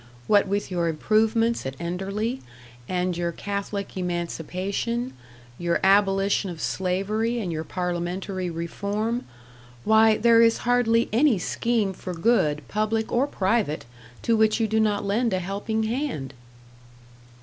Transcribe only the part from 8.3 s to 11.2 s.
Reform why, there is hardly